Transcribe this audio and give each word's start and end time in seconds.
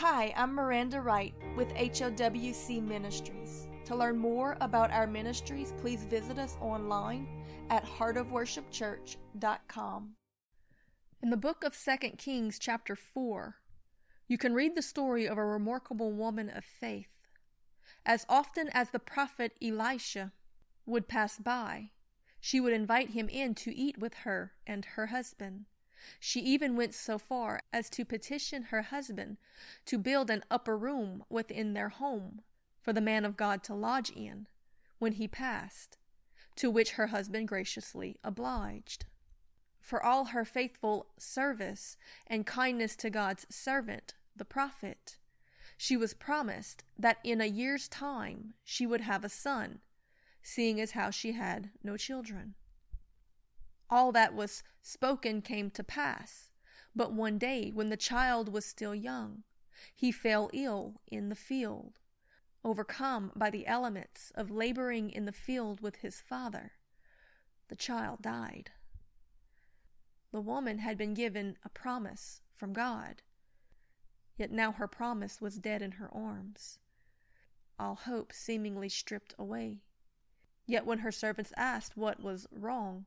Hi, 0.00 0.34
I'm 0.36 0.52
Miranda 0.54 1.00
Wright 1.00 1.32
with 1.56 1.72
HOWC 1.72 2.86
Ministries. 2.86 3.66
To 3.86 3.96
learn 3.96 4.18
more 4.18 4.58
about 4.60 4.90
our 4.90 5.06
ministries, 5.06 5.72
please 5.80 6.04
visit 6.04 6.38
us 6.38 6.58
online 6.60 7.26
at 7.70 7.86
heartofworshipchurch.com. 7.86 10.10
In 11.22 11.30
the 11.30 11.36
book 11.38 11.64
of 11.64 11.74
2 11.82 11.96
Kings, 12.18 12.58
chapter 12.58 12.94
4, 12.94 13.54
you 14.28 14.36
can 14.36 14.52
read 14.52 14.76
the 14.76 14.82
story 14.82 15.26
of 15.26 15.38
a 15.38 15.46
remarkable 15.46 16.12
woman 16.12 16.50
of 16.50 16.62
faith. 16.62 17.08
As 18.04 18.26
often 18.28 18.68
as 18.74 18.90
the 18.90 18.98
prophet 18.98 19.52
Elisha 19.62 20.32
would 20.84 21.08
pass 21.08 21.38
by, 21.38 21.92
she 22.38 22.60
would 22.60 22.74
invite 22.74 23.12
him 23.12 23.30
in 23.30 23.54
to 23.54 23.74
eat 23.74 23.96
with 23.96 24.12
her 24.24 24.52
and 24.66 24.84
her 24.96 25.06
husband. 25.06 25.64
She 26.20 26.40
even 26.40 26.76
went 26.76 26.94
so 26.94 27.18
far 27.18 27.62
as 27.72 27.90
to 27.90 28.04
petition 28.04 28.64
her 28.64 28.82
husband 28.82 29.38
to 29.86 29.98
build 29.98 30.30
an 30.30 30.44
upper 30.50 30.76
room 30.76 31.24
within 31.28 31.72
their 31.72 31.88
home 31.88 32.42
for 32.80 32.92
the 32.92 33.00
man 33.00 33.24
of 33.24 33.36
God 33.36 33.62
to 33.64 33.74
lodge 33.74 34.10
in 34.10 34.46
when 34.98 35.12
he 35.12 35.28
passed, 35.28 35.98
to 36.56 36.70
which 36.70 36.92
her 36.92 37.08
husband 37.08 37.48
graciously 37.48 38.16
obliged. 38.22 39.06
For 39.80 40.02
all 40.02 40.26
her 40.26 40.44
faithful 40.44 41.06
service 41.18 41.96
and 42.26 42.46
kindness 42.46 42.96
to 42.96 43.10
God's 43.10 43.46
servant, 43.48 44.14
the 44.34 44.44
prophet, 44.44 45.16
she 45.76 45.96
was 45.96 46.14
promised 46.14 46.84
that 46.98 47.18
in 47.22 47.40
a 47.40 47.46
year's 47.46 47.88
time 47.88 48.54
she 48.64 48.86
would 48.86 49.02
have 49.02 49.24
a 49.24 49.28
son, 49.28 49.80
seeing 50.42 50.80
as 50.80 50.92
how 50.92 51.10
she 51.10 51.32
had 51.32 51.70
no 51.82 51.96
children 51.96 52.54
all 53.88 54.12
that 54.12 54.34
was 54.34 54.62
spoken 54.82 55.42
came 55.42 55.70
to 55.70 55.84
pass. 55.84 56.50
But 56.94 57.12
one 57.12 57.38
day, 57.38 57.70
when 57.72 57.90
the 57.90 57.96
child 57.96 58.52
was 58.52 58.64
still 58.64 58.94
young, 58.94 59.42
he 59.94 60.10
fell 60.10 60.50
ill 60.52 61.00
in 61.06 61.28
the 61.28 61.34
field, 61.34 62.00
overcome 62.64 63.32
by 63.36 63.50
the 63.50 63.66
elements 63.66 64.32
of 64.34 64.50
laboring 64.50 65.10
in 65.10 65.26
the 65.26 65.32
field 65.32 65.80
with 65.80 65.96
his 65.96 66.20
father. 66.20 66.72
The 67.68 67.76
child 67.76 68.22
died. 68.22 68.70
The 70.32 70.40
woman 70.40 70.78
had 70.78 70.98
been 70.98 71.14
given 71.14 71.56
a 71.64 71.68
promise 71.68 72.40
from 72.54 72.72
God, 72.72 73.22
yet 74.36 74.50
now 74.50 74.72
her 74.72 74.88
promise 74.88 75.40
was 75.40 75.58
dead 75.58 75.82
in 75.82 75.92
her 75.92 76.12
arms, 76.12 76.78
all 77.78 77.94
hope 77.94 78.32
seemingly 78.32 78.88
stripped 78.88 79.34
away. 79.38 79.82
Yet 80.66 80.86
when 80.86 80.98
her 80.98 81.12
servants 81.12 81.52
asked 81.56 81.96
what 81.96 82.22
was 82.22 82.46
wrong, 82.50 83.06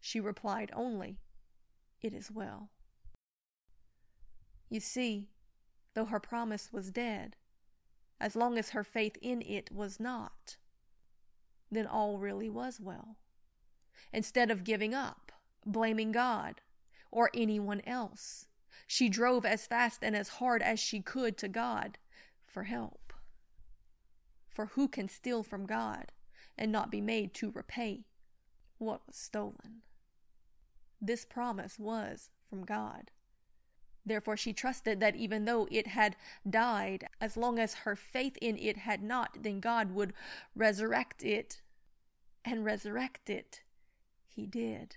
she 0.00 0.20
replied 0.20 0.70
only, 0.74 1.18
It 2.00 2.14
is 2.14 2.30
well. 2.30 2.70
You 4.68 4.80
see, 4.80 5.28
though 5.94 6.06
her 6.06 6.20
promise 6.20 6.72
was 6.72 6.90
dead, 6.90 7.36
as 8.20 8.36
long 8.36 8.58
as 8.58 8.70
her 8.70 8.84
faith 8.84 9.16
in 9.20 9.42
it 9.42 9.70
was 9.72 9.98
not, 9.98 10.56
then 11.70 11.86
all 11.86 12.18
really 12.18 12.48
was 12.48 12.80
well. 12.80 13.16
Instead 14.12 14.50
of 14.50 14.64
giving 14.64 14.94
up, 14.94 15.32
blaming 15.64 16.12
God, 16.12 16.60
or 17.10 17.30
anyone 17.34 17.80
else, 17.86 18.46
she 18.86 19.08
drove 19.08 19.44
as 19.44 19.66
fast 19.66 20.00
and 20.02 20.16
as 20.16 20.28
hard 20.28 20.62
as 20.62 20.80
she 20.80 21.00
could 21.00 21.36
to 21.38 21.48
God 21.48 21.98
for 22.44 22.64
help. 22.64 23.12
For 24.48 24.66
who 24.66 24.88
can 24.88 25.08
steal 25.08 25.42
from 25.42 25.66
God 25.66 26.12
and 26.58 26.72
not 26.72 26.90
be 26.90 27.00
made 27.00 27.32
to 27.34 27.50
repay 27.50 28.04
what 28.78 29.02
was 29.06 29.16
stolen? 29.16 29.82
This 31.00 31.24
promise 31.24 31.78
was 31.78 32.30
from 32.48 32.64
God. 32.64 33.10
Therefore, 34.04 34.36
she 34.36 34.52
trusted 34.52 35.00
that 35.00 35.16
even 35.16 35.44
though 35.44 35.68
it 35.70 35.88
had 35.88 36.16
died, 36.48 37.06
as 37.20 37.36
long 37.36 37.58
as 37.58 37.74
her 37.74 37.94
faith 37.94 38.36
in 38.40 38.56
it 38.58 38.78
had 38.78 39.02
not, 39.02 39.38
then 39.42 39.60
God 39.60 39.92
would 39.92 40.12
resurrect 40.54 41.22
it. 41.22 41.60
And 42.44 42.64
resurrect 42.64 43.28
it, 43.28 43.60
he 44.26 44.46
did. 44.46 44.96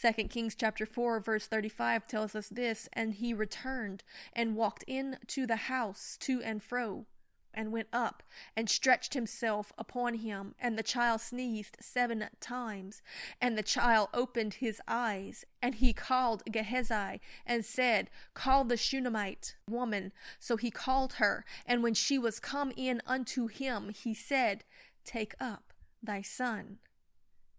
2 0.00 0.12
Kings 0.24 0.54
chapter 0.54 0.86
4 0.86 1.20
verse 1.20 1.46
35 1.46 2.06
tells 2.08 2.34
us 2.34 2.48
this, 2.48 2.88
and 2.94 3.14
he 3.14 3.34
returned 3.34 4.02
and 4.32 4.56
walked 4.56 4.82
into 4.84 5.46
the 5.46 5.56
house 5.56 6.16
to 6.20 6.42
and 6.42 6.62
fro 6.62 7.06
and 7.54 7.72
went 7.72 7.88
up 7.92 8.22
and 8.56 8.68
stretched 8.68 9.14
himself 9.14 9.72
upon 9.78 10.14
him. 10.14 10.54
And 10.58 10.78
the 10.78 10.82
child 10.82 11.20
sneezed 11.20 11.76
seven 11.80 12.28
times. 12.40 13.02
And 13.40 13.56
the 13.56 13.62
child 13.62 14.08
opened 14.12 14.54
his 14.54 14.80
eyes. 14.86 15.44
And 15.62 15.76
he 15.76 15.92
called 15.92 16.42
Gehazi 16.50 17.20
and 17.46 17.64
said, 17.64 18.10
Call 18.34 18.64
the 18.64 18.76
Shunammite 18.76 19.56
woman. 19.68 20.12
So 20.38 20.56
he 20.56 20.70
called 20.70 21.14
her. 21.14 21.44
And 21.66 21.82
when 21.82 21.94
she 21.94 22.18
was 22.18 22.40
come 22.40 22.72
in 22.76 23.00
unto 23.06 23.46
him, 23.46 23.90
he 23.90 24.14
said, 24.14 24.64
Take 25.04 25.34
up 25.40 25.72
thy 26.02 26.22
son. 26.22 26.78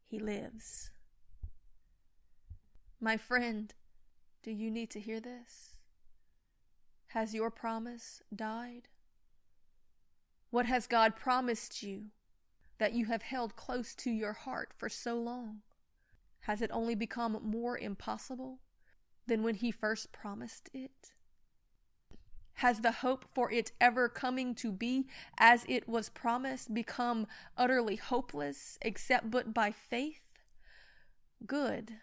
He 0.06 0.20
lives. 0.20 0.92
My 3.00 3.18
friend, 3.18 3.74
do 4.44 4.52
you 4.52 4.72
need 4.72 4.90
to 4.92 5.00
hear 5.00 5.20
this? 5.20 5.76
Has 7.08 7.34
your 7.34 7.50
promise 7.50 8.22
died? 8.36 8.90
What 10.56 10.68
has 10.68 10.88
God 10.88 11.18
promised 11.18 11.84
you 11.84 12.12
that 12.78 12.94
you 12.94 13.08
have 13.08 13.24
held 13.24 13.58
close 13.58 13.94
to 13.96 14.10
your 14.10 14.32
heart 14.32 14.72
for 14.74 14.88
so 14.88 15.20
long? 15.20 15.64
Has 16.44 16.62
it 16.62 16.72
only 16.72 16.96
become 16.96 17.38
more 17.44 17.78
impossible 17.78 18.60
than 19.28 19.44
when 19.44 19.56
He 19.56 19.70
first 19.70 20.14
promised 20.14 20.70
it? 20.74 21.12
Has 22.54 22.80
the 22.80 22.94
hope 22.94 23.26
for 23.34 23.52
it 23.52 23.74
ever 23.82 24.08
coming 24.08 24.56
to 24.56 24.72
be 24.72 25.08
as 25.38 25.66
it 25.68 25.90
was 25.90 26.08
promised 26.08 26.74
become 26.74 27.28
utterly 27.58 27.98
hopeless 27.98 28.78
except 28.82 29.30
but 29.30 29.54
by 29.54 29.72
faith? 29.72 30.36
Good. 31.46 31.96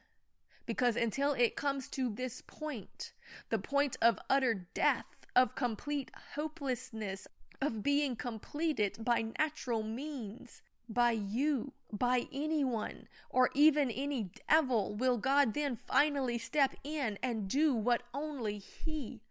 Because 0.66 0.94
until 0.94 1.32
it 1.32 1.56
comes 1.56 1.88
to 1.88 2.10
this 2.10 2.42
point, 2.46 3.14
the 3.48 3.58
point 3.58 3.96
of 4.02 4.18
utter 4.28 4.66
death, 4.74 5.06
of 5.34 5.54
complete 5.54 6.10
hopelessness, 6.34 7.26
of 7.62 7.82
being 7.82 8.16
completed 8.16 8.96
by 8.98 9.24
natural 9.38 9.84
means, 9.84 10.62
by 10.88 11.12
you, 11.12 11.72
by 11.92 12.26
anyone, 12.32 13.06
or 13.30 13.50
even 13.54 13.88
any 13.88 14.30
devil, 14.48 14.94
will 14.96 15.16
God 15.16 15.54
then 15.54 15.76
finally 15.76 16.38
step 16.38 16.74
in 16.82 17.18
and 17.22 17.48
do 17.48 17.72
what 17.72 18.02
only 18.12 18.58
He 18.58 19.22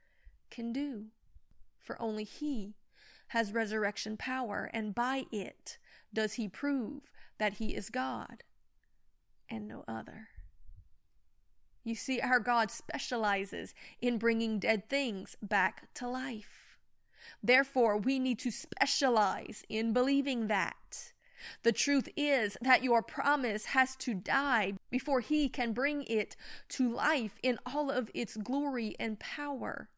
can 0.49 0.71
do. 0.71 1.07
For 1.77 2.01
only 2.01 2.23
He 2.23 2.75
has 3.27 3.51
resurrection 3.51 4.15
power, 4.15 4.69
and 4.73 4.95
by 4.95 5.25
it 5.31 5.77
does 6.13 6.33
He 6.33 6.47
prove 6.47 7.11
that 7.37 7.55
He 7.55 7.75
is 7.75 7.89
God 7.89 8.43
and 9.49 9.67
no 9.67 9.83
other. 9.89 10.29
You 11.83 11.95
see, 11.95 12.21
our 12.21 12.39
God 12.39 12.71
specializes 12.71 13.73
in 13.99 14.17
bringing 14.17 14.57
dead 14.57 14.87
things 14.87 15.35
back 15.41 15.93
to 15.95 16.07
life. 16.07 16.60
Therefore, 17.43 17.97
we 17.97 18.19
need 18.19 18.39
to 18.39 18.51
specialize 18.51 19.63
in 19.69 19.93
believing 19.93 20.47
that. 20.47 21.13
The 21.63 21.71
truth 21.71 22.07
is 22.15 22.57
that 22.61 22.83
your 22.83 23.01
promise 23.01 23.65
has 23.65 23.95
to 23.97 24.13
die 24.13 24.73
before 24.89 25.21
He 25.21 25.49
can 25.49 25.73
bring 25.73 26.03
it 26.03 26.35
to 26.69 26.91
life 26.91 27.39
in 27.41 27.59
all 27.65 27.89
of 27.89 28.11
its 28.13 28.37
glory 28.37 28.95
and 28.99 29.19
power. 29.19 29.89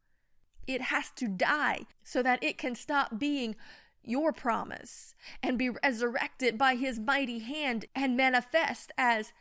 It 0.68 0.84
has 0.84 1.12
to 1.18 1.28
die 1.28 1.82
so 2.04 2.24
that 2.24 2.44
it 2.44 2.58
can 2.58 2.76
stop 2.76 3.20
being 3.20 3.56
your 4.04 4.34
promise 4.34 5.16
and 5.42 5.58
be 5.58 5.70
resurrected 5.70 6.58
by 6.58 6.76
His 6.76 7.00
mighty 7.00 7.40
hand 7.40 7.86
and 7.96 8.18
manifest 8.18 8.92
as 8.98 9.34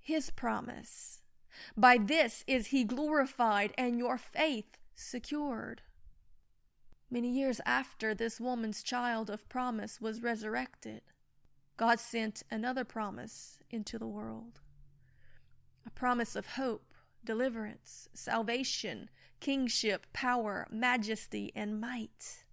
His 0.00 0.30
promise. 0.30 1.20
By 1.76 1.98
this 1.98 2.44
is 2.46 2.68
He 2.68 2.84
glorified 2.84 3.72
and 3.78 3.98
your 3.98 4.18
faith 4.18 4.78
secured. 4.94 5.82
Many 7.14 7.30
years 7.30 7.60
after 7.64 8.12
this 8.12 8.40
woman's 8.40 8.82
child 8.82 9.30
of 9.30 9.48
promise 9.48 10.00
was 10.00 10.20
resurrected, 10.20 11.02
God 11.76 12.00
sent 12.00 12.42
another 12.50 12.82
promise 12.82 13.60
into 13.70 14.00
the 14.00 14.06
world 14.08 14.58
a 15.86 15.90
promise 15.90 16.34
of 16.34 16.54
hope, 16.56 16.92
deliverance, 17.24 18.08
salvation, 18.14 19.10
kingship, 19.38 20.08
power, 20.12 20.66
majesty, 20.72 21.52
and 21.54 21.80
might. 21.80 22.43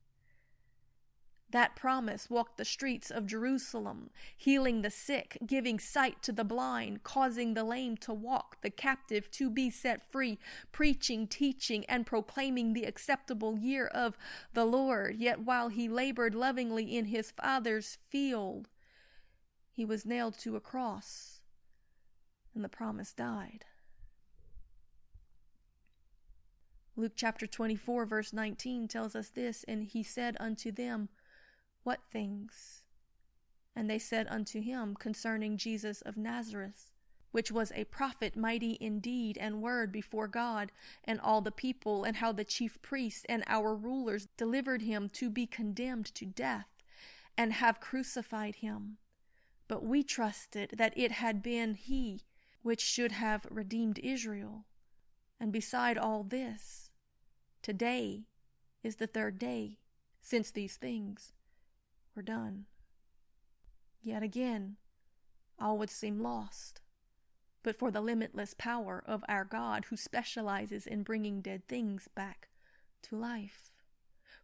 That 1.51 1.75
promise 1.75 2.29
walked 2.29 2.57
the 2.57 2.65
streets 2.65 3.11
of 3.11 3.27
Jerusalem, 3.27 4.09
healing 4.37 4.81
the 4.81 4.89
sick, 4.89 5.37
giving 5.45 5.79
sight 5.79 6.23
to 6.23 6.31
the 6.31 6.45
blind, 6.45 7.03
causing 7.03 7.53
the 7.53 7.65
lame 7.65 7.97
to 7.97 8.13
walk, 8.13 8.61
the 8.61 8.69
captive 8.69 9.29
to 9.31 9.49
be 9.49 9.69
set 9.69 10.09
free, 10.09 10.39
preaching, 10.71 11.27
teaching, 11.27 11.83
and 11.85 12.05
proclaiming 12.05 12.73
the 12.73 12.85
acceptable 12.85 13.57
year 13.57 13.87
of 13.87 14.17
the 14.53 14.65
Lord. 14.65 15.17
Yet 15.17 15.41
while 15.41 15.67
he 15.67 15.89
labored 15.89 16.33
lovingly 16.33 16.95
in 16.95 17.05
his 17.05 17.31
Father's 17.31 17.97
field, 18.09 18.69
he 19.69 19.83
was 19.83 20.05
nailed 20.05 20.37
to 20.39 20.55
a 20.55 20.61
cross, 20.61 21.41
and 22.55 22.63
the 22.63 22.69
promise 22.69 23.13
died. 23.13 23.65
Luke 26.95 27.13
chapter 27.15 27.47
24, 27.47 28.05
verse 28.05 28.31
19 28.31 28.87
tells 28.87 29.15
us 29.15 29.29
this 29.29 29.65
And 29.67 29.83
he 29.83 30.03
said 30.03 30.37
unto 30.39 30.71
them, 30.71 31.09
What 31.83 32.01
things? 32.11 32.83
And 33.75 33.89
they 33.89 33.99
said 33.99 34.27
unto 34.29 34.61
him 34.61 34.95
concerning 34.95 35.57
Jesus 35.57 36.01
of 36.01 36.17
Nazareth, 36.17 36.91
which 37.31 37.51
was 37.51 37.71
a 37.71 37.85
prophet 37.85 38.35
mighty 38.35 38.71
in 38.73 38.99
deed 38.99 39.37
and 39.37 39.61
word 39.61 39.91
before 39.91 40.27
God 40.27 40.71
and 41.03 41.19
all 41.19 41.41
the 41.41 41.51
people, 41.51 42.03
and 42.03 42.17
how 42.17 42.31
the 42.31 42.43
chief 42.43 42.81
priests 42.81 43.25
and 43.29 43.43
our 43.47 43.73
rulers 43.73 44.27
delivered 44.37 44.81
him 44.81 45.09
to 45.13 45.29
be 45.29 45.47
condemned 45.47 46.13
to 46.15 46.25
death, 46.25 46.67
and 47.37 47.53
have 47.53 47.79
crucified 47.79 48.57
him. 48.57 48.97
But 49.67 49.83
we 49.83 50.03
trusted 50.03 50.71
that 50.77 50.93
it 50.97 51.13
had 51.13 51.41
been 51.41 51.75
he 51.75 52.25
which 52.61 52.81
should 52.81 53.13
have 53.13 53.47
redeemed 53.49 53.99
Israel. 53.99 54.65
And 55.39 55.51
beside 55.51 55.97
all 55.97 56.23
this, 56.23 56.91
today 57.63 58.25
is 58.83 58.97
the 58.97 59.07
third 59.07 59.39
day 59.39 59.79
since 60.21 60.51
these 60.51 60.75
things 60.75 61.33
were 62.15 62.21
done. 62.21 62.65
Yet 64.01 64.23
again, 64.23 64.77
all 65.59 65.77
would 65.77 65.89
seem 65.89 66.21
lost, 66.21 66.81
but 67.63 67.75
for 67.75 67.91
the 67.91 68.01
limitless 68.01 68.55
power 68.57 69.03
of 69.05 69.23
our 69.27 69.45
God 69.45 69.85
who 69.85 69.97
specializes 69.97 70.87
in 70.87 71.03
bringing 71.03 71.41
dead 71.41 71.67
things 71.67 72.07
back 72.15 72.49
to 73.03 73.15
life 73.15 73.71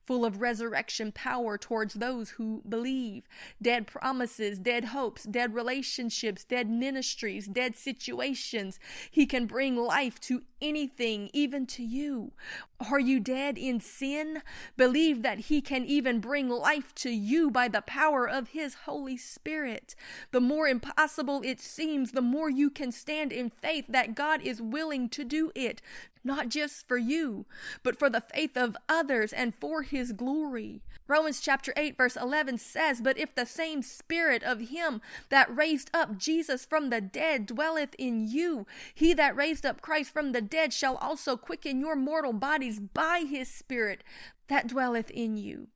full 0.07 0.23
of 0.23 0.39
resurrection 0.39 1.11
power 1.11 1.57
towards 1.57 1.95
those 1.95 2.31
who 2.31 2.63
believe. 2.67 3.27
Dead 3.61 3.85
promises, 3.85 4.57
dead 4.57 4.85
hopes, 4.85 5.23
dead 5.23 5.53
relationships, 5.53 6.45
dead 6.45 6.69
ministries, 6.69 7.45
dead 7.45 7.75
situations. 7.75 8.79
He 9.11 9.25
can 9.25 9.45
bring 9.45 9.75
life 9.75 10.19
to 10.21 10.43
anything, 10.61 11.29
even 11.33 11.65
to 11.67 11.83
you. 11.83 12.31
Are 12.79 12.99
you 12.99 13.19
dead 13.19 13.57
in 13.57 13.79
sin? 13.79 14.43
Believe 14.75 15.23
that 15.23 15.39
He 15.39 15.61
can 15.61 15.83
even 15.83 16.19
bring 16.19 16.47
life 16.47 16.93
to 16.95 17.09
you 17.09 17.49
by 17.49 17.67
the 17.67 17.81
power 17.81 18.29
of 18.29 18.49
His 18.49 18.75
Holy 18.85 19.17
Spirit. 19.17 19.95
The 20.31 20.39
more 20.39 20.67
impossible 20.67 21.41
it 21.43 21.59
seems, 21.59 22.11
the 22.11 22.21
more 22.21 22.51
you 22.51 22.69
can 22.69 22.91
stand 22.91 23.33
in 23.33 23.49
faith 23.49 23.85
that 23.89 24.13
God 24.13 24.41
is 24.43 24.61
willing 24.61 25.09
to 25.09 25.23
do 25.23 25.51
it 25.55 25.81
not 26.27 26.49
just 26.49 26.87
for 26.87 26.97
you, 26.97 27.45
but 27.81 27.97
for 27.97 28.09
the 28.09 28.21
faith 28.21 28.55
of 28.57 28.77
others 28.87 29.33
and 29.33 29.55
for 29.55 29.81
his 29.81 30.11
glory. 30.11 30.81
Romans 31.07 31.39
chapter 31.39 31.73
8 31.77 31.95
verse 31.95 32.17
11 32.17 32.57
says, 32.57 32.99
But 32.99 33.17
if 33.17 33.33
the 33.33 33.45
same 33.45 33.81
spirit 33.81 34.43
of 34.43 34.69
him 34.69 35.01
that 35.29 35.55
raised 35.55 35.89
up 35.93 36.17
Jesus 36.17 36.65
from 36.65 36.89
the 36.89 36.99
dead 36.99 37.45
dwelleth 37.45 37.95
in 37.97 38.27
you, 38.27 38.67
he 38.93 39.13
that 39.13 39.35
raised 39.35 39.65
up 39.65 39.81
Christ 39.81 40.11
from 40.11 40.33
the 40.33 40.41
dead 40.41 40.73
shall 40.73 40.97
also 40.97 41.37
quicken 41.37 41.79
your 41.79 41.95
mortal 41.95 42.33
bodies 42.67 42.79
by 42.79 43.25
his 43.27 43.47
spirit 43.47 44.03
that 44.47 44.67
dwelleth 44.67 45.09
in 45.11 45.37
you. 45.37 45.67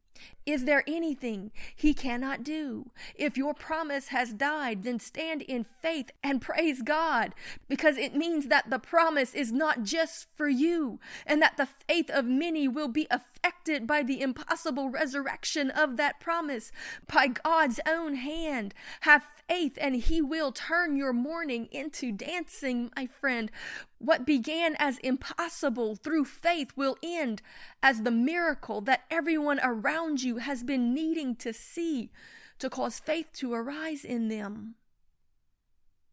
Is 0.45 0.65
there 0.65 0.83
anything 0.87 1.51
he 1.75 1.93
cannot 1.93 2.43
do? 2.43 2.89
If 3.15 3.37
your 3.37 3.53
promise 3.53 4.07
has 4.07 4.33
died, 4.33 4.83
then 4.83 4.99
stand 4.99 5.43
in 5.43 5.63
faith 5.63 6.11
and 6.23 6.41
praise 6.41 6.81
God 6.81 7.35
because 7.69 7.97
it 7.97 8.15
means 8.15 8.47
that 8.47 8.69
the 8.69 8.79
promise 8.79 9.35
is 9.35 9.51
not 9.51 9.83
just 9.83 10.27
for 10.35 10.49
you 10.49 10.99
and 11.27 11.41
that 11.41 11.57
the 11.57 11.67
faith 11.87 12.09
of 12.09 12.25
many 12.25 12.67
will 12.67 12.87
be 12.87 13.07
affected 13.11 13.85
by 13.85 14.01
the 14.01 14.21
impossible 14.21 14.89
resurrection 14.89 15.69
of 15.69 15.97
that 15.97 16.19
promise 16.19 16.71
by 17.07 17.27
God's 17.27 17.79
own 17.87 18.15
hand. 18.15 18.73
Have 19.01 19.23
faith 19.47 19.77
and 19.81 19.95
he 19.95 20.21
will 20.21 20.51
turn 20.51 20.95
your 20.95 21.13
mourning 21.13 21.67
into 21.71 22.11
dancing, 22.11 22.89
my 22.95 23.05
friend. 23.05 23.51
What 23.97 24.25
began 24.25 24.75
as 24.79 24.97
impossible 24.99 25.95
through 25.95 26.25
faith 26.25 26.71
will 26.75 26.97
end 27.03 27.41
as 27.83 28.01
the 28.01 28.11
miracle 28.11 28.81
that 28.81 29.03
everyone 29.11 29.59
around 29.61 30.23
you 30.31 30.37
has 30.37 30.63
been 30.63 30.93
needing 30.93 31.35
to 31.35 31.51
see 31.51 32.09
to 32.57 32.69
cause 32.69 32.99
faith 32.99 33.27
to 33.33 33.53
arise 33.53 34.05
in 34.05 34.29
them. 34.29 34.75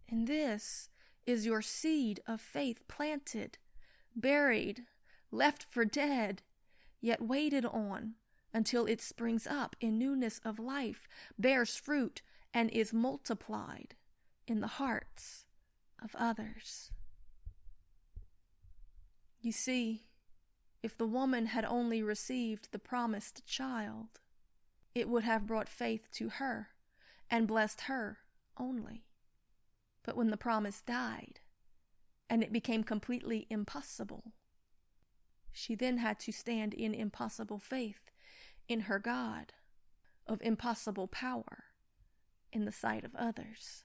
And 0.08 0.26
this 0.26 0.88
is 1.24 1.46
your 1.46 1.62
seed 1.62 2.20
of 2.26 2.40
faith 2.40 2.80
planted, 2.88 3.58
buried, 4.16 4.82
left 5.30 5.62
for 5.62 5.84
dead, 5.84 6.42
yet 7.00 7.22
waited 7.22 7.64
on 7.64 8.14
until 8.52 8.86
it 8.86 9.00
springs 9.00 9.46
up 9.46 9.76
in 9.80 9.98
newness 9.98 10.40
of 10.44 10.58
life, 10.58 11.06
bears 11.38 11.76
fruit, 11.76 12.22
and 12.52 12.70
is 12.70 12.92
multiplied 12.92 13.94
in 14.48 14.60
the 14.60 14.78
hearts 14.82 15.44
of 16.02 16.16
others. 16.18 16.90
You 19.40 19.52
see, 19.52 20.07
if 20.82 20.96
the 20.96 21.06
woman 21.06 21.46
had 21.46 21.64
only 21.64 22.02
received 22.02 22.70
the 22.70 22.78
promised 22.78 23.44
child, 23.46 24.20
it 24.94 25.08
would 25.08 25.24
have 25.24 25.46
brought 25.46 25.68
faith 25.68 26.08
to 26.12 26.28
her 26.28 26.68
and 27.30 27.48
blessed 27.48 27.82
her 27.82 28.18
only. 28.56 29.04
But 30.04 30.16
when 30.16 30.30
the 30.30 30.36
promise 30.36 30.80
died, 30.80 31.40
and 32.30 32.42
it 32.42 32.52
became 32.52 32.84
completely 32.84 33.46
impossible, 33.50 34.32
she 35.52 35.74
then 35.74 35.98
had 35.98 36.18
to 36.20 36.32
stand 36.32 36.74
in 36.74 36.94
impossible 36.94 37.58
faith 37.58 38.10
in 38.68 38.80
her 38.82 38.98
God 38.98 39.52
of 40.26 40.40
impossible 40.42 41.08
power 41.08 41.64
in 42.52 42.64
the 42.64 42.72
sight 42.72 43.04
of 43.04 43.14
others. 43.14 43.84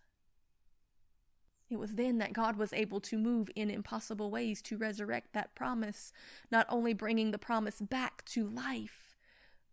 It 1.69 1.79
was 1.79 1.95
then 1.95 2.17
that 2.19 2.33
God 2.33 2.55
was 2.55 2.73
able 2.73 2.99
to 3.01 3.17
move 3.17 3.49
in 3.55 3.69
impossible 3.69 4.29
ways 4.29 4.61
to 4.63 4.77
resurrect 4.77 5.33
that 5.33 5.55
promise, 5.55 6.13
not 6.51 6.67
only 6.69 6.93
bringing 6.93 7.31
the 7.31 7.37
promise 7.37 7.81
back 7.81 8.23
to 8.25 8.47
life, 8.47 9.15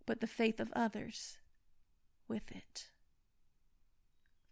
but 0.07 0.21
the 0.21 0.27
faith 0.27 0.61
of 0.61 0.73
others 0.75 1.39
with 2.27 2.51
it. 2.53 2.91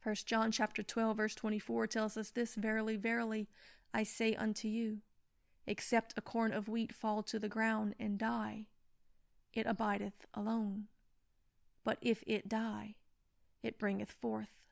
1 0.02 0.14
John 0.26 0.50
chapter 0.50 0.82
12 0.82 1.17
verse 1.17 1.35
24 1.35 1.87
tells 1.87 2.17
us 2.17 2.31
this 2.31 2.55
verily 2.55 2.96
verily 2.96 3.49
I 3.93 4.05
say 4.05 4.34
unto 4.34 4.69
you 4.69 4.99
except 5.67 6.14
a 6.17 6.23
corn 6.23 6.52
of 6.52 6.69
wheat 6.69 6.94
fall 6.94 7.23
to 7.25 7.38
the 7.38 7.49
ground 7.49 7.94
and 7.99 8.19
die 8.19 8.67
it 9.52 9.67
abideth 9.67 10.25
alone 10.32 10.84
but 11.84 11.99
if 12.00 12.23
it 12.26 12.49
die 12.49 12.94
it 13.62 13.79
bringeth 13.79 14.11
forth 14.11 14.62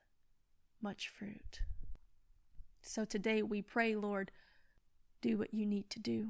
much 0.81 1.09
fruit 1.09 1.61
so 2.87 3.05
today 3.05 3.43
we 3.43 3.63
pray, 3.63 3.95
Lord, 3.95 4.31
do 5.21 5.37
what 5.37 5.53
you 5.53 5.67
need 5.67 5.91
to 5.91 5.99
do. 5.99 6.29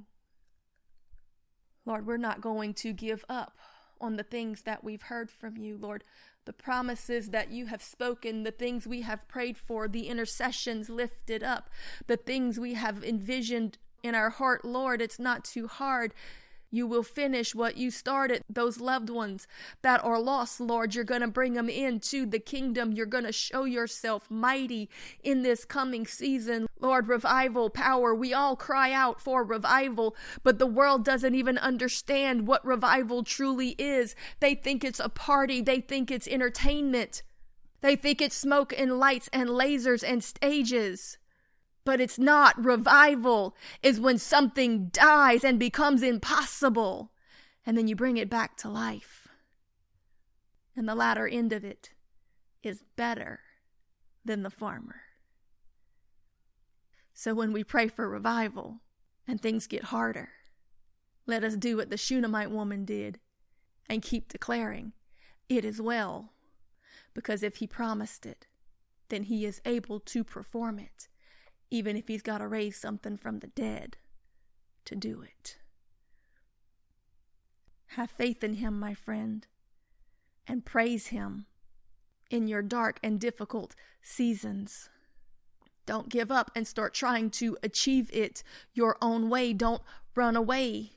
Lord, 1.85 2.07
we're 2.07 2.17
not 2.17 2.41
going 2.41 2.75
to 2.75 2.93
give 2.93 3.25
up 3.29 3.57
on 4.01 4.17
the 4.17 4.23
things 4.23 4.63
that 4.63 4.85
we've 4.85 5.03
heard 5.03 5.31
from 5.31 5.57
you, 5.57 5.77
Lord. 5.77 6.05
The 6.45 6.53
promises 6.53 7.31
that 7.31 7.51
you 7.51 7.67
have 7.67 7.83
spoken, 7.83 8.43
the 8.43 8.51
things 8.51 8.87
we 8.87 9.03
have 9.03 9.27
prayed 9.29 9.57
for, 9.57 9.89
the 9.89 10.09
intercessions 10.09 10.89
lifted 10.89 11.43
up, 11.43 11.71
the 12.07 12.17
things 12.17 12.59
we 12.59 12.75
have 12.75 13.03
envisioned 13.05 13.79
in 14.03 14.15
our 14.15 14.31
heart, 14.31 14.65
Lord, 14.65 15.01
it's 15.01 15.19
not 15.19 15.45
too 15.45 15.67
hard. 15.67 16.15
You 16.71 16.87
will 16.87 17.03
finish 17.03 17.55
what 17.55 17.77
you 17.77 17.91
started. 17.91 18.43
Those 18.49 18.81
loved 18.81 19.09
ones 19.09 19.47
that 19.83 20.05
are 20.05 20.21
lost, 20.21 20.61
Lord, 20.61 20.95
you're 20.95 21.05
going 21.05 21.21
to 21.21 21.29
bring 21.29 21.55
them 21.55 21.69
into 21.69 22.27
the 22.27 22.39
kingdom. 22.39 22.93
You're 22.93 23.07
going 23.07 23.25
to 23.25 23.33
show 23.33 23.65
yourself 23.65 24.31
mighty 24.31 24.91
in 25.23 25.43
this 25.43 25.65
coming 25.65 26.07
season. 26.07 26.67
Lord, 26.81 27.09
revival, 27.09 27.71
power. 27.71 28.15
We 28.15 28.35
all 28.35 28.57
cry 28.57 28.93
out 28.93 29.21
for 29.21 29.45
revival, 29.45 30.17
but 30.43 30.59
the 30.59 30.67
world 30.67 31.05
doesn't 31.05 31.35
even 31.35 31.59
understand 31.59 32.47
what 32.47 32.65
revival 32.65 33.23
truly 33.23 33.71
is. 33.79 34.15
They 34.41 34.55
think 34.55 34.85
it's 34.85 35.01
a 35.01 35.09
party, 35.09 35.61
they 35.61 35.81
think 35.81 36.11
it's 36.11 36.29
entertainment, 36.29 37.23
they 37.81 37.97
think 37.97 38.21
it's 38.21 38.37
smoke 38.37 38.75
and 38.77 38.99
lights 38.99 39.29
and 39.33 39.49
lasers 39.49 40.05
and 40.07 40.23
stages 40.23 41.19
but 41.87 42.01
it's 42.01 42.19
not. 42.19 42.63
Revival 42.63 43.57
is 43.81 44.01
when 44.01 44.19
something 44.19 44.89
dies 44.89 45.45
and 45.45 45.59
becomes 45.59 46.03
impossible, 46.03 47.13
and 47.65 47.79
then 47.79 47.87
you 47.87 47.95
bring 47.95 48.17
it 48.19 48.29
back 48.29 48.57
to 48.59 48.69
life. 48.69 49.29
And 50.77 50.87
the 50.87 50.97
latter 50.97 51.27
end 51.27 51.53
of 51.53 51.65
it 51.65 51.91
is 52.63 52.83
better 52.97 53.41
than 54.25 54.43
the 54.43 54.51
farmer. 54.51 55.03
So 57.15 57.35
when 57.35 57.53
we 57.53 57.63
pray 57.63 57.87
for 57.87 58.09
revival 58.09 58.81
and 59.27 59.41
things 59.41 59.69
get 59.69 59.85
harder, 59.85 60.31
let 61.25 61.45
us 61.45 61.57
do 61.57 61.77
what 61.77 61.89
the 61.89 61.97
Shunammite 61.97 62.51
woman 62.51 62.85
did 62.85 63.21
and 63.89 64.03
keep 64.03 64.29
declaring, 64.29 64.93
It 65.49 65.65
is 65.65 65.81
well, 65.81 66.33
because 67.15 67.45
if 67.45 67.57
he 67.57 67.69
promised 67.69 68.27
it, 68.27 68.49
then 69.09 69.23
he 69.23 69.47
is 69.47 69.61
able 69.65 70.01
to 70.01 70.25
perform 70.25 70.81
it 70.81 71.09
even 71.71 71.97
if 71.97 72.09
he's 72.09 72.23
got 72.23 72.39
to 72.39 72.49
raise 72.49 72.77
something 72.77 73.17
from 73.17 73.41
the 73.41 73.49
dead 73.49 73.97
to 74.85 74.95
do 74.95 75.23
it. 75.23 75.59
Have 77.91 78.11
faith 78.11 78.45
in 78.45 78.55
him, 78.55 78.79
my 78.79 78.95
friend, 78.95 79.47
and 80.47 80.65
praise 80.65 81.09
him 81.09 81.47
in 82.31 82.47
your 82.49 82.63
dark 82.63 82.99
and 83.03 83.21
difficult 83.21 83.75
seasons. 84.03 84.91
Don't 85.87 86.09
give 86.09 86.33
up 86.33 86.51
and 86.55 86.67
start 86.67 86.95
trying 86.95 87.31
to 87.31 87.57
achieve 87.63 88.11
it 88.13 88.43
your 88.75 88.97
own 89.01 89.31
way. 89.31 89.53
Don't 89.53 89.83
run 90.15 90.37
away. 90.37 90.93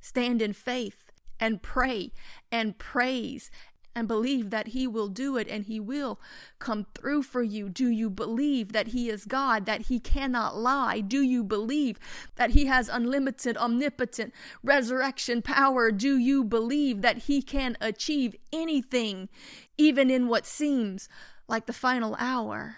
Stand 0.00 0.42
in 0.42 0.52
faith 0.52 1.10
and 1.40 1.62
pray 1.62 2.12
and 2.52 2.78
praise 2.78 3.50
and 3.98 4.06
believe 4.06 4.50
that 4.50 4.68
He 4.68 4.86
will 4.86 5.08
do 5.08 5.36
it 5.36 5.48
and 5.48 5.64
He 5.64 5.80
will 5.80 6.20
come 6.60 6.86
through 6.94 7.24
for 7.24 7.42
you? 7.42 7.68
Do 7.68 7.88
you 7.88 8.08
believe 8.08 8.72
that 8.72 8.88
He 8.88 9.10
is 9.10 9.24
God, 9.24 9.66
that 9.66 9.82
He 9.82 9.98
cannot 9.98 10.56
lie? 10.56 11.00
Do 11.00 11.20
you 11.20 11.42
believe 11.42 11.98
that 12.36 12.50
He 12.50 12.66
has 12.66 12.88
unlimited, 12.88 13.56
omnipotent 13.56 14.32
resurrection 14.62 15.42
power? 15.42 15.90
Do 15.90 16.16
you 16.16 16.44
believe 16.44 17.02
that 17.02 17.18
He 17.18 17.42
can 17.42 17.76
achieve 17.80 18.36
anything, 18.52 19.28
even 19.76 20.10
in 20.10 20.28
what 20.28 20.46
seems 20.46 21.08
like 21.48 21.66
the 21.66 21.72
final 21.72 22.14
hour? 22.20 22.76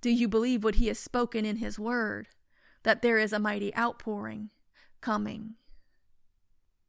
Do 0.00 0.10
you 0.10 0.26
believe 0.26 0.64
what 0.64 0.74
He 0.74 0.88
has 0.88 0.98
spoken 0.98 1.44
in 1.44 1.56
His 1.56 1.78
Word, 1.78 2.26
that 2.82 3.00
there 3.00 3.18
is 3.18 3.32
a 3.32 3.38
mighty 3.38 3.74
outpouring 3.76 4.50
coming? 5.00 5.54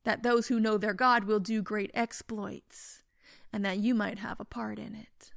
That 0.06 0.24
those 0.24 0.48
who 0.48 0.60
know 0.60 0.78
their 0.78 0.94
God 0.94 1.26
will 1.26 1.40
do 1.40 1.62
great 1.62 1.92
exploits, 1.94 3.04
and 3.52 3.66
that 3.66 3.80
you 3.80 3.94
might 3.94 4.20
have 4.20 4.40
a 4.40 4.46
part 4.46 4.80
in 4.80 4.96
it. 4.96 5.32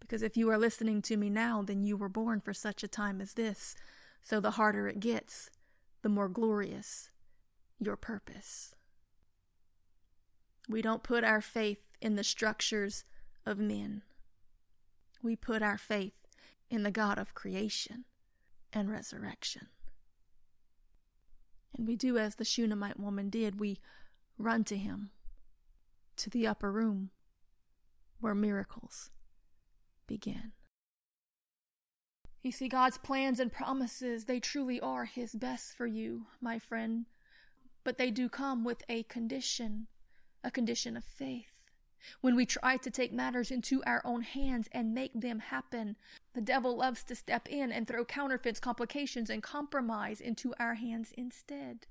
Because 0.00 0.22
if 0.22 0.36
you 0.36 0.48
are 0.50 0.58
listening 0.58 1.02
to 1.02 1.16
me 1.16 1.28
now, 1.28 1.62
then 1.62 1.84
you 1.84 1.96
were 1.96 2.08
born 2.08 2.40
for 2.40 2.54
such 2.54 2.82
a 2.82 2.88
time 2.88 3.20
as 3.20 3.34
this. 3.34 3.76
So 4.22 4.40
the 4.40 4.52
harder 4.52 4.88
it 4.88 5.00
gets, 5.00 5.50
the 6.02 6.08
more 6.08 6.28
glorious 6.28 7.10
your 7.78 7.96
purpose. 7.96 8.74
We 10.68 10.82
don't 10.82 11.02
put 11.02 11.24
our 11.24 11.40
faith 11.40 11.78
in 12.00 12.16
the 12.16 12.24
structures 12.24 13.04
of 13.46 13.58
men. 13.58 14.02
We 15.22 15.36
put 15.36 15.62
our 15.62 15.78
faith 15.78 16.14
in 16.70 16.82
the 16.82 16.90
God 16.90 17.18
of 17.18 17.34
creation 17.34 18.04
and 18.72 18.90
resurrection. 18.90 19.68
And 21.76 21.86
we 21.86 21.96
do 21.96 22.18
as 22.18 22.34
the 22.34 22.44
Shunammite 22.44 22.98
woman 22.98 23.30
did 23.30 23.60
we 23.60 23.78
run 24.38 24.64
to 24.64 24.76
him, 24.76 25.10
to 26.16 26.30
the 26.30 26.46
upper 26.46 26.70
room 26.70 27.10
where 28.20 28.34
miracles 28.34 29.10
begin. 30.06 30.52
You 32.42 32.52
see, 32.52 32.68
God's 32.68 32.96
plans 32.96 33.38
and 33.38 33.52
promises, 33.52 34.24
they 34.24 34.40
truly 34.40 34.80
are 34.80 35.04
His 35.04 35.34
best 35.34 35.76
for 35.76 35.86
you, 35.86 36.26
my 36.40 36.58
friend, 36.58 37.04
but 37.84 37.98
they 37.98 38.10
do 38.10 38.30
come 38.30 38.64
with 38.64 38.82
a 38.88 39.02
condition, 39.04 39.88
a 40.42 40.50
condition 40.50 40.96
of 40.96 41.04
faith. 41.04 41.59
When 42.20 42.36
we 42.36 42.46
try 42.46 42.76
to 42.76 42.90
take 42.90 43.12
matters 43.12 43.50
into 43.50 43.82
our 43.84 44.02
own 44.04 44.22
hands 44.22 44.68
and 44.72 44.94
make 44.94 45.12
them 45.14 45.38
happen, 45.38 45.96
the 46.34 46.40
devil 46.40 46.76
loves 46.76 47.04
to 47.04 47.14
step 47.14 47.48
in 47.48 47.70
and 47.72 47.86
throw 47.86 48.04
counterfeits, 48.04 48.60
complications, 48.60 49.30
and 49.30 49.42
compromise 49.42 50.20
into 50.20 50.54
our 50.58 50.74
hands 50.74 51.12
instead. 51.16 51.86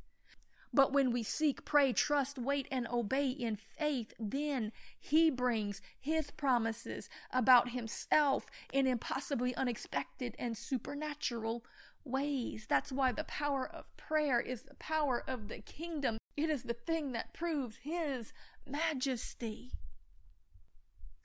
But 0.72 0.94
when 0.94 1.12
we 1.12 1.24
seek, 1.24 1.66
pray, 1.66 1.94
trust, 1.94 2.38
wait, 2.38 2.68
and 2.72 2.88
obey 2.88 3.30
in 3.30 3.56
faith, 3.56 4.13
then 4.20 4.72
He 5.00 5.32
brings 5.32 5.82
His 6.00 6.30
promises 6.32 7.10
about 7.32 7.70
Himself 7.70 8.46
in 8.72 8.86
impossibly 8.86 9.56
unexpected 9.56 10.36
and 10.38 10.56
supernatural 10.56 11.63
ways. 12.06 12.66
That's 12.70 12.92
why 12.92 13.12
the 13.12 13.24
power 13.24 13.68
of 13.68 13.96
prayer 13.98 14.39
is 14.39 14.63
the 14.63 14.75
power 14.75 15.24
of 15.28 15.48
the 15.48 15.60
kingdom. 15.60 16.18
It 16.38 16.50
is 16.50 16.63
the 16.63 16.74
thing 16.74 17.13
that 17.13 17.34
proves 17.34 17.78
His 17.78 18.32
majesty. 18.68 19.72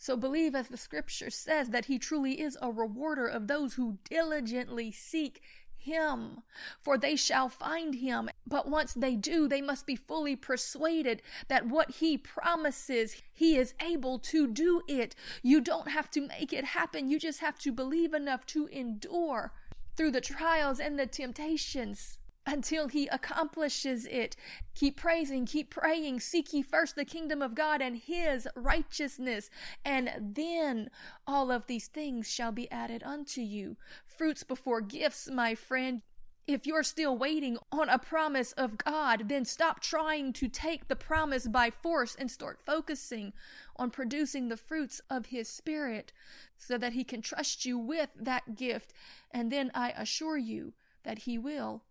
So 0.04 0.18
believe 0.18 0.54
as 0.54 0.68
the 0.68 0.76
scripture 0.76 1.30
says 1.30 1.70
that 1.70 1.86
he 1.86 1.98
truly 1.98 2.38
is 2.38 2.58
a 2.60 2.70
rewarder 2.70 3.26
of 3.26 3.46
those 3.46 3.76
who 3.76 3.96
diligently 4.04 4.90
seek 4.92 5.40
him, 5.78 6.42
for 6.78 6.98
they 6.98 7.16
shall 7.16 7.48
find 7.48 7.94
him. 7.94 8.28
But 8.46 8.68
once 8.68 8.92
they 8.92 9.16
do, 9.16 9.48
they 9.48 9.62
must 9.62 9.86
be 9.86 9.96
fully 9.96 10.36
persuaded 10.36 11.22
that 11.48 11.68
what 11.68 11.92
he 11.92 12.18
promises, 12.18 13.22
he 13.32 13.56
is 13.56 13.72
able 13.80 14.18
to 14.18 14.46
do 14.46 14.82
it. 14.88 15.14
You 15.42 15.62
don't 15.62 15.88
have 15.88 16.10
to 16.10 16.20
make 16.20 16.52
it 16.52 16.66
happen, 16.66 17.08
you 17.08 17.18
just 17.18 17.40
have 17.40 17.58
to 17.60 17.72
believe 17.72 18.12
enough 18.12 18.44
to 18.48 18.66
endure 18.66 19.54
through 19.96 20.10
the 20.10 20.20
trials 20.20 20.80
and 20.80 20.98
the 20.98 21.06
temptations 21.06 22.18
until 22.46 22.88
he 22.88 23.06
accomplishes 23.08 24.06
it. 24.06 24.36
Keep 24.74 24.96
praising, 24.96 25.46
keep 25.46 25.70
praying. 25.70 26.20
Seek 26.20 26.52
ye 26.52 26.62
first 26.62 26.96
the 26.96 27.04
kingdom 27.04 27.42
of 27.42 27.54
God 27.54 27.80
and 27.80 27.96
his 27.96 28.46
righteousness, 28.54 29.50
and 29.84 30.10
then 30.20 30.90
all 31.26 31.50
of 31.50 31.66
these 31.66 31.88
things 31.88 32.30
shall 32.30 32.52
be 32.52 32.70
added 32.70 33.02
unto 33.02 33.40
you. 33.40 33.76
Fruits 34.04 34.42
before 34.42 34.80
gifts, 34.80 35.28
my 35.30 35.54
friend. 35.54 36.02
If 36.46 36.66
you're 36.66 36.82
still 36.82 37.16
waiting 37.16 37.56
on 37.72 37.88
a 37.88 37.98
promise 37.98 38.52
of 38.52 38.76
God, 38.76 39.30
then 39.30 39.46
stop 39.46 39.80
trying 39.80 40.34
to 40.34 40.46
take 40.46 40.88
the 40.88 40.96
promise 40.96 41.48
by 41.48 41.70
force 41.70 42.14
and 42.14 42.30
start 42.30 42.60
focusing 42.60 43.32
on 43.76 43.90
producing 43.90 44.48
the 44.48 44.58
fruits 44.58 45.00
of 45.08 45.26
His 45.26 45.48
Spirit 45.48 46.12
so 46.58 46.76
that 46.76 46.92
He 46.92 47.02
can 47.02 47.22
trust 47.22 47.64
you 47.64 47.78
with 47.78 48.10
that 48.20 48.56
gift. 48.56 48.92
And 49.30 49.50
then 49.50 49.70
I 49.74 49.92
assure 49.92 50.36
you 50.36 50.74
that 51.04 51.20
He 51.20 51.38
will 51.38 51.82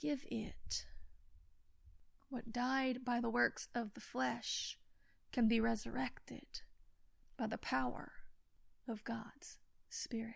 give 0.00 0.24
it. 0.30 0.86
What 2.30 2.52
died 2.52 3.04
by 3.04 3.20
the 3.20 3.30
works 3.30 3.68
of 3.74 3.94
the 3.94 4.00
flesh 4.00 4.78
can 5.32 5.46
be 5.46 5.60
resurrected 5.60 6.62
by 7.36 7.46
the 7.46 7.58
power 7.58 8.12
of 8.88 9.04
God's 9.04 9.58
Spirit. 9.88 10.34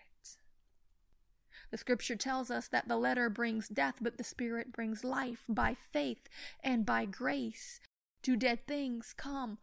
The 1.71 1.79
scripture 1.79 2.17
tells 2.17 2.51
us 2.51 2.69
that 2.69 2.89
the 2.89 2.97
letter 2.97 3.31
brings 3.31 3.69
death, 3.69 3.97
but 4.01 4.19
the 4.19 4.25
Spirit 4.25 4.73
brings 4.73 5.03
life. 5.03 5.45
By 5.49 5.77
faith 5.93 6.29
and 6.63 6.85
by 6.85 7.05
grace 7.05 7.81
do 8.23 8.37
dead 8.37 8.67
things 8.67 9.15
come 9.17 9.59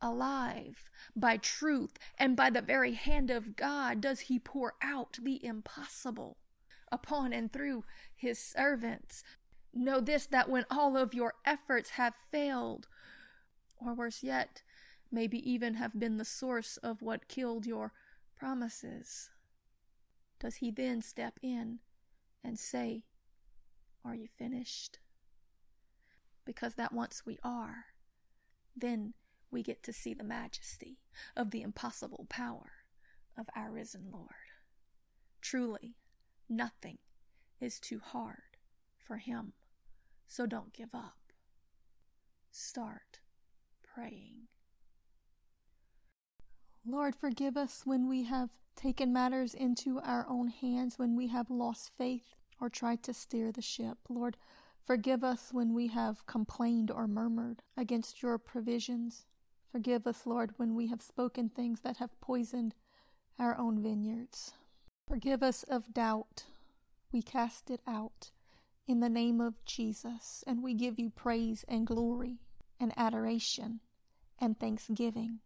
alive. 0.00 0.88
By 1.16 1.36
truth 1.36 1.96
and 2.18 2.36
by 2.36 2.50
the 2.50 2.62
very 2.62 2.94
hand 2.94 3.30
of 3.30 3.56
God 3.56 4.00
does 4.00 4.20
He 4.20 4.38
pour 4.38 4.74
out 4.82 5.18
the 5.22 5.44
impossible 5.44 6.36
upon 6.90 7.32
and 7.32 7.52
through 7.52 7.84
His 8.14 8.38
servants 8.38 9.22
Know 9.74 10.00
this 10.00 10.26
that 10.26 10.48
when 10.48 10.64
all 10.70 10.96
of 10.96 11.14
your 11.14 11.34
efforts 11.44 11.90
have 11.90 12.14
failed, 12.32 12.88
or 13.76 13.94
worse 13.94 14.22
yet, 14.22 14.62
maybe 15.10 15.38
even 15.48 15.74
have 15.74 15.98
been 15.98 16.16
the 16.16 16.24
source 16.24 16.78
of 16.78 17.02
what 17.02 17.28
killed 17.28 17.66
your 17.66 17.92
promises, 18.36 19.30
does 20.40 20.56
he 20.56 20.70
then 20.70 21.02
step 21.02 21.38
in 21.42 21.80
and 22.42 22.58
say, 22.58 23.04
Are 24.04 24.14
you 24.14 24.26
finished? 24.38 24.98
Because 26.44 26.74
that 26.74 26.92
once 26.92 27.26
we 27.26 27.38
are, 27.44 27.86
then 28.74 29.12
we 29.50 29.62
get 29.62 29.82
to 29.82 29.92
see 29.92 30.14
the 30.14 30.24
majesty 30.24 30.98
of 31.36 31.50
the 31.50 31.62
impossible 31.62 32.26
power 32.28 32.72
of 33.36 33.46
our 33.54 33.70
risen 33.70 34.08
Lord. 34.10 34.30
Truly, 35.42 35.97
nothing 36.48 36.98
is 37.60 37.80
too 37.80 38.00
hard 38.02 38.56
for 38.98 39.16
him. 39.16 39.52
So 40.26 40.46
don't 40.46 40.72
give 40.72 40.94
up. 40.94 41.32
Start 42.50 43.20
praying. 43.82 44.48
Lord, 46.86 47.14
forgive 47.14 47.56
us 47.56 47.82
when 47.84 48.08
we 48.08 48.24
have 48.24 48.50
taken 48.76 49.12
matters 49.12 49.54
into 49.54 50.00
our 50.00 50.26
own 50.28 50.48
hands, 50.48 50.98
when 50.98 51.16
we 51.16 51.28
have 51.28 51.50
lost 51.50 51.92
faith 51.98 52.34
or 52.60 52.68
tried 52.68 53.02
to 53.02 53.14
steer 53.14 53.52
the 53.52 53.62
ship. 53.62 53.98
Lord, 54.08 54.36
forgive 54.86 55.24
us 55.24 55.48
when 55.52 55.74
we 55.74 55.88
have 55.88 56.26
complained 56.26 56.90
or 56.90 57.06
murmured 57.06 57.62
against 57.76 58.22
your 58.22 58.38
provisions. 58.38 59.26
Forgive 59.70 60.06
us, 60.06 60.26
Lord, 60.26 60.52
when 60.56 60.74
we 60.74 60.86
have 60.88 61.02
spoken 61.02 61.48
things 61.48 61.80
that 61.82 61.98
have 61.98 62.20
poisoned 62.20 62.74
our 63.38 63.56
own 63.58 63.82
vineyards. 63.82 64.52
Forgive 65.08 65.42
us 65.42 65.62
of 65.62 65.94
doubt. 65.94 66.44
We 67.12 67.22
cast 67.22 67.70
it 67.70 67.80
out 67.86 68.30
in 68.86 69.00
the 69.00 69.08
name 69.08 69.40
of 69.40 69.64
Jesus, 69.64 70.44
and 70.46 70.62
we 70.62 70.74
give 70.74 70.98
you 70.98 71.08
praise 71.08 71.64
and 71.66 71.86
glory 71.86 72.40
and 72.78 72.92
adoration 72.94 73.80
and 74.38 74.60
thanksgiving 74.60 75.38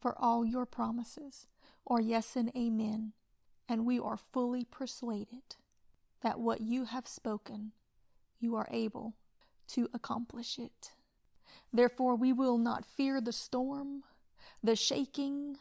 for 0.00 0.18
all 0.18 0.46
your 0.46 0.64
promises, 0.64 1.46
or 1.84 2.00
yes 2.00 2.36
and 2.36 2.50
amen. 2.56 3.12
And 3.68 3.84
we 3.84 4.00
are 4.00 4.16
fully 4.16 4.64
persuaded 4.64 5.56
that 6.22 6.40
what 6.40 6.62
you 6.62 6.86
have 6.86 7.06
spoken, 7.06 7.72
you 8.40 8.56
are 8.56 8.68
able 8.70 9.12
to 9.68 9.90
accomplish 9.92 10.58
it. 10.58 10.92
Therefore, 11.70 12.16
we 12.16 12.32
will 12.32 12.56
not 12.56 12.86
fear 12.86 13.20
the 13.20 13.32
storm, 13.32 14.04
the 14.62 14.74
shaking, 14.74 15.58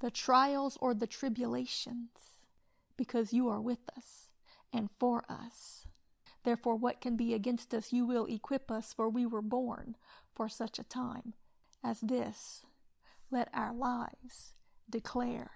the 0.00 0.10
trials, 0.10 0.76
or 0.80 0.92
the 0.92 1.06
tribulations, 1.06 2.08
because 3.00 3.32
you 3.32 3.48
are 3.48 3.62
with 3.62 3.88
us 3.96 4.28
and 4.74 4.90
for 4.90 5.24
us. 5.26 5.86
Therefore, 6.44 6.76
what 6.76 7.00
can 7.00 7.16
be 7.16 7.32
against 7.32 7.72
us 7.72 7.94
you 7.94 8.04
will 8.04 8.26
equip 8.26 8.70
us, 8.70 8.92
for 8.92 9.08
we 9.08 9.24
were 9.24 9.40
born 9.40 9.96
for 10.34 10.50
such 10.50 10.78
a 10.78 10.84
time 10.84 11.32
as 11.82 12.00
this. 12.00 12.66
Let 13.30 13.48
our 13.54 13.72
lives 13.72 14.52
declare 14.90 15.50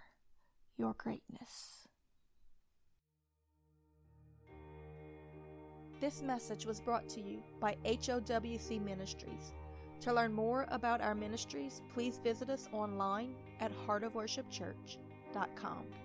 your 0.79 0.95
greatness. 0.97 1.87
This 6.01 6.23
message 6.23 6.65
was 6.65 6.81
brought 6.81 7.11
to 7.11 7.21
you 7.21 7.43
by 7.61 7.77
HOWC 7.85 8.83
Ministries. 8.83 9.53
To 10.01 10.15
learn 10.15 10.33
more 10.33 10.67
about 10.71 11.03
our 11.03 11.15
ministries, 11.15 11.83
please 11.93 12.19
visit 12.25 12.49
us 12.49 12.71
online 12.73 13.35
at 13.61 13.71
heartofworshipchurch.com. 13.87 16.04